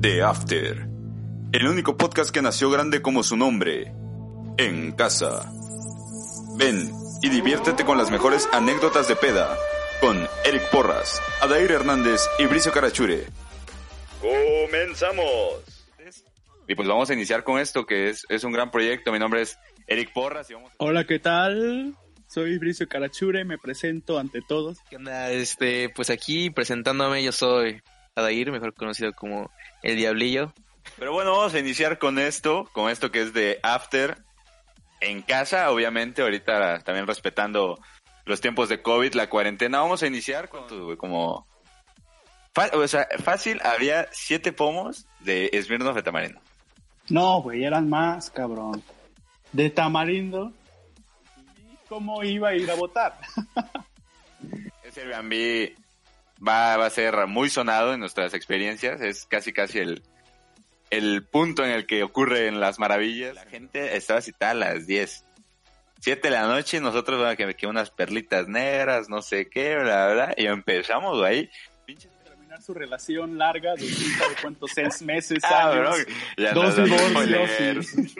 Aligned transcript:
The 0.00 0.22
After, 0.22 0.88
el 1.52 1.66
único 1.68 1.98
podcast 1.98 2.30
que 2.30 2.40
nació 2.40 2.70
grande 2.70 3.02
como 3.02 3.22
su 3.22 3.36
nombre, 3.36 3.92
en 4.56 4.92
casa. 4.92 5.52
Ven 6.56 6.90
y 7.20 7.28
diviértete 7.28 7.84
con 7.84 7.98
las 7.98 8.10
mejores 8.10 8.48
anécdotas 8.50 9.08
de 9.08 9.16
peda, 9.16 9.54
con 10.00 10.26
Eric 10.46 10.70
Porras, 10.70 11.20
Adair 11.42 11.70
Hernández 11.72 12.22
y 12.38 12.46
Bricio 12.46 12.72
Carachure. 12.72 13.26
¡Comenzamos! 14.22 15.84
Y 16.66 16.74
pues 16.74 16.88
vamos 16.88 17.10
a 17.10 17.12
iniciar 17.12 17.44
con 17.44 17.58
esto, 17.58 17.84
que 17.84 18.08
es, 18.08 18.24
es 18.30 18.42
un 18.44 18.52
gran 18.52 18.70
proyecto. 18.70 19.12
Mi 19.12 19.18
nombre 19.18 19.42
es 19.42 19.58
Eric 19.86 20.14
Porras 20.14 20.48
y 20.48 20.54
vamos 20.54 20.72
a... 20.72 20.74
Hola, 20.78 21.04
¿qué 21.04 21.18
tal? 21.18 21.94
Soy 22.26 22.56
Bricio 22.56 22.88
Carachure, 22.88 23.44
me 23.44 23.58
presento 23.58 24.18
ante 24.18 24.40
todos. 24.40 24.78
¿Qué 24.88 24.96
onda? 24.96 25.30
Este, 25.30 25.90
pues 25.90 26.08
aquí 26.08 26.48
presentándome, 26.48 27.22
yo 27.22 27.32
soy 27.32 27.82
Adair, 28.14 28.50
mejor 28.50 28.74
conocido 28.74 29.12
como 29.12 29.50
El 29.82 29.96
Diablillo. 29.96 30.52
Pero 30.98 31.12
bueno, 31.12 31.32
vamos 31.32 31.54
a 31.54 31.58
iniciar 31.58 31.98
con 31.98 32.18
esto, 32.18 32.68
con 32.72 32.90
esto 32.90 33.10
que 33.10 33.22
es 33.22 33.32
de 33.32 33.60
After 33.62 34.18
en 35.00 35.22
casa, 35.22 35.70
obviamente, 35.70 36.22
ahorita 36.22 36.80
también 36.80 37.06
respetando 37.06 37.78
los 38.26 38.40
tiempos 38.40 38.68
de 38.68 38.82
COVID, 38.82 39.14
la 39.14 39.28
cuarentena. 39.28 39.80
Vamos 39.80 40.02
a 40.02 40.06
iniciar 40.06 40.48
con 40.48 40.66
tu, 40.66 40.96
como... 40.96 41.46
o 42.72 42.88
sea, 42.88 43.08
fácil, 43.22 43.60
había 43.64 44.08
siete 44.12 44.52
pomos 44.52 45.06
de 45.20 45.50
Smirnoff 45.62 45.96
de 45.96 46.02
tamarindo. 46.02 46.40
No, 47.08 47.42
güey, 47.42 47.64
eran 47.64 47.88
más, 47.88 48.30
cabrón. 48.30 48.82
De 49.52 49.70
tamarindo. 49.70 50.52
¿Y 51.58 51.88
cómo 51.88 52.22
iba 52.22 52.50
a 52.50 52.54
ir 52.54 52.70
a 52.70 52.74
votar? 52.74 53.18
Ese 54.84 55.02
Airbnb 55.02 55.79
va, 56.46 56.76
va 56.76 56.86
a 56.86 56.90
ser 56.90 57.26
muy 57.26 57.50
sonado 57.50 57.94
en 57.94 58.00
nuestras 58.00 58.34
experiencias. 58.34 59.00
Es 59.00 59.26
casi 59.26 59.52
casi 59.52 59.78
el, 59.78 60.02
el 60.90 61.24
punto 61.24 61.64
en 61.64 61.70
el 61.70 61.86
que 61.86 62.02
ocurren 62.02 62.60
las 62.60 62.78
maravillas. 62.78 63.34
La 63.34 63.44
gente 63.46 63.96
estaba 63.96 64.20
citada 64.20 64.52
a 64.52 64.54
las 64.54 64.86
10. 64.86 65.24
7 66.02 66.28
de 66.28 66.30
la 66.34 66.46
noche 66.46 66.78
y 66.78 66.80
nosotros 66.80 67.18
bueno, 67.18 67.36
que, 67.36 67.54
que 67.54 67.66
unas 67.66 67.90
perlitas 67.90 68.48
negras, 68.48 69.10
no 69.10 69.20
sé 69.20 69.50
qué, 69.50 69.76
bla, 69.76 70.12
bla, 70.14 70.34
y 70.34 70.46
empezamos 70.46 71.18
güey, 71.18 71.30
ahí. 71.40 71.50
Pinches 71.84 72.10
Terminar 72.24 72.62
su 72.62 72.72
relación 72.72 73.36
larga 73.36 73.74
de 73.74 73.86
sabe 73.86 74.34
cuántos 74.40 74.70
seis 74.74 75.02
meses, 75.02 75.40
Ah, 75.44 75.70
años. 75.70 75.98
bro, 76.06 76.14
ya 76.38 76.52
dos 76.54 76.76
divorcios. 76.82 78.14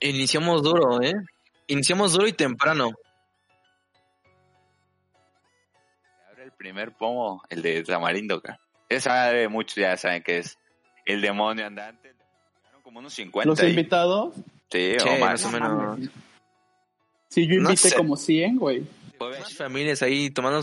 Iniciamos 0.00 0.62
duro, 0.62 1.00
¿eh? 1.02 1.14
Iniciamos 1.66 2.12
duro 2.12 2.26
y 2.28 2.32
temprano. 2.32 2.90
El 6.40 6.52
primer 6.52 6.92
pomo, 6.92 7.42
el 7.48 7.62
de 7.62 7.82
tamarindo, 7.82 8.40
cara. 8.40 8.60
Esa 8.88 9.26
de 9.32 9.48
muchos 9.48 9.76
ya 9.76 9.96
saben 9.96 10.22
que 10.22 10.38
es 10.38 10.58
el 11.04 11.20
demonio 11.20 11.66
andante. 11.66 12.14
Eran 12.68 12.82
como 12.82 13.00
unos 13.00 13.12
50. 13.14 13.48
Los 13.48 13.60
ahí. 13.60 13.70
invitados. 13.70 14.34
Sí, 14.70 14.96
o 15.02 15.06
más. 15.18 15.20
más 15.20 15.44
o 15.44 15.50
menos. 15.50 16.00
Sí, 17.28 17.46
yo 17.46 17.54
No 17.60 17.70
invité 17.70 17.90
sé. 17.90 17.96
como 17.96 18.16
100, 18.16 18.56
güey. 18.56 18.84
Familias 19.56 20.02
ahí 20.02 20.30
tomando 20.30 20.62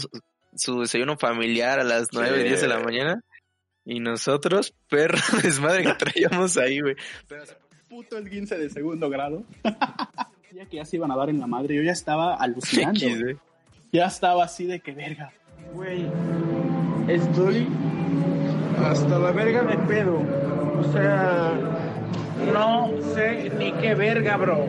su, 0.56 0.80
desayuno 0.82 1.18
familiar 1.18 1.80
a 1.80 1.84
las 1.84 2.08
9, 2.14 2.38
Sí. 2.38 2.44
10 2.48 2.62
de 2.62 2.68
la 2.68 2.80
mañana. 2.80 3.22
Y 3.84 4.00
nosotros, 4.00 4.74
perro 4.90 5.18
desmadre 5.44 5.84
que 5.84 5.94
traíamos 5.94 6.58
ahí, 6.58 6.80
güey. 6.80 6.96
Puto 7.90 8.18
el 8.18 8.30
15 8.30 8.58
de 8.58 8.70
segundo 8.70 9.10
grado. 9.10 9.44
ya 10.54 10.66
que 10.66 10.78
ya 10.78 10.86
se 10.86 10.96
iban 10.96 11.12
a 11.12 11.16
dar 11.18 11.30
en 11.30 11.40
la 11.40 11.48
madre, 11.48 11.76
yo 11.76 11.82
ya 11.84 11.92
estaba 11.92 12.36
alucinando. 12.40 13.06
X. 13.06 13.38
Ya 13.92 14.06
estaba 14.08 14.44
así 14.44 14.66
de 14.66 14.80
que 14.80 14.94
verga. 14.94 15.32
Güey, 15.76 16.08
estoy 17.10 17.68
hasta 18.82 19.20
la 19.20 19.32
verga 19.32 19.64
de 19.64 19.78
pedo. 19.80 20.22
O 20.80 20.84
sea, 20.94 21.52
no 22.54 22.92
sé 23.14 23.52
ni 23.60 23.74
qué 23.74 23.94
verga, 23.94 24.38
bro. 24.38 24.68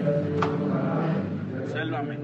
Sálvame. 1.73 2.19